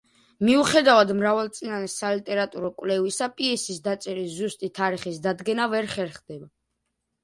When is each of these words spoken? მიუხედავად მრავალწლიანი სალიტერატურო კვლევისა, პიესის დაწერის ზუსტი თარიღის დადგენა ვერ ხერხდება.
მიუხედავად 0.47 1.13
მრავალწლიანი 1.17 1.91
სალიტერატურო 1.97 2.73
კვლევისა, 2.81 3.31
პიესის 3.37 3.85
დაწერის 3.91 4.35
ზუსტი 4.41 4.75
თარიღის 4.83 5.25
დადგენა 5.31 5.73
ვერ 5.79 5.97
ხერხდება. 5.97 6.55